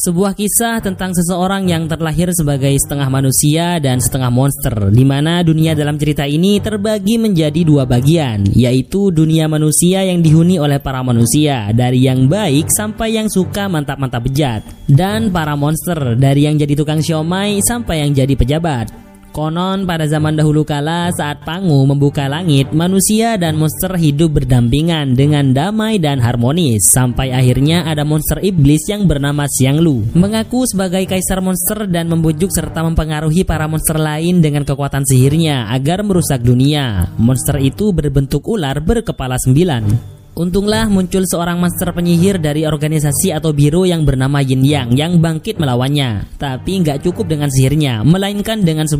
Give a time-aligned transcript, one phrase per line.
[0.00, 5.76] Sebuah kisah tentang seseorang yang terlahir sebagai setengah manusia dan setengah monster, di mana dunia
[5.76, 11.68] dalam cerita ini terbagi menjadi dua bagian, yaitu dunia manusia yang dihuni oleh para manusia,
[11.76, 17.04] dari yang baik sampai yang suka mantap-mantap bejat, dan para monster, dari yang jadi tukang
[17.04, 19.09] siomay sampai yang jadi pejabat.
[19.30, 25.54] Konon pada zaman dahulu kala saat Pangu membuka langit, manusia dan monster hidup berdampingan dengan
[25.54, 31.38] damai dan harmonis sampai akhirnya ada monster iblis yang bernama Siang Lu mengaku sebagai kaisar
[31.38, 37.14] monster dan membujuk serta mempengaruhi para monster lain dengan kekuatan sihirnya agar merusak dunia.
[37.14, 40.18] Monster itu berbentuk ular berkepala sembilan.
[40.40, 45.60] Untunglah muncul seorang master penyihir dari organisasi atau biro yang bernama Yin Yang yang bangkit
[45.60, 46.32] melawannya.
[46.40, 48.98] Tapi nggak cukup dengan sihirnya, melainkan dengan sebuah